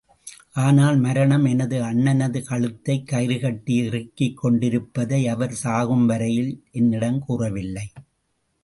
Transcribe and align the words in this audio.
ஆனால், 0.53 0.97
மரணம் 0.97 1.45
எனது 1.45 1.81
அண்ணனது 1.81 2.43
கழுத்தைக் 2.43 3.07
கயிறு 3.07 3.39
கட்டி 3.39 3.75
இறுக்கிக் 3.75 4.37
கொண்டிருப்பதை 4.37 5.27
அவர் 5.27 5.57
சாகும்வரையிலும் 5.63 6.61
என்னிடம் 6.71 7.19
கூறவில்லை. 7.19 7.91